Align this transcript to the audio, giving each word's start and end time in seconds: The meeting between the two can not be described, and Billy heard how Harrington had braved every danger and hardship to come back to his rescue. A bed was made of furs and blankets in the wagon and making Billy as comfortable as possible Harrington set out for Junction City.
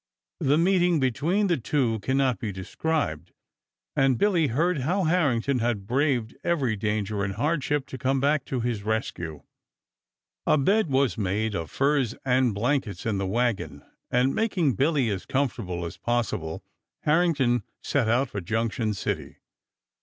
The 0.39 0.57
meeting 0.57 0.99
between 0.99 1.45
the 1.45 1.57
two 1.59 1.99
can 1.99 2.17
not 2.17 2.39
be 2.39 2.51
described, 2.51 3.33
and 3.95 4.17
Billy 4.17 4.47
heard 4.47 4.79
how 4.79 5.03
Harrington 5.03 5.59
had 5.59 5.85
braved 5.85 6.35
every 6.43 6.75
danger 6.75 7.23
and 7.23 7.35
hardship 7.35 7.85
to 7.85 7.99
come 7.99 8.19
back 8.19 8.43
to 8.45 8.61
his 8.61 8.81
rescue. 8.81 9.43
A 10.47 10.57
bed 10.57 10.89
was 10.89 11.19
made 11.19 11.53
of 11.53 11.69
furs 11.69 12.15
and 12.25 12.55
blankets 12.55 13.05
in 13.05 13.19
the 13.19 13.27
wagon 13.27 13.83
and 14.09 14.33
making 14.33 14.73
Billy 14.73 15.07
as 15.11 15.27
comfortable 15.27 15.85
as 15.85 15.97
possible 15.97 16.63
Harrington 17.03 17.61
set 17.83 18.09
out 18.09 18.31
for 18.31 18.41
Junction 18.41 18.95
City. 18.95 19.37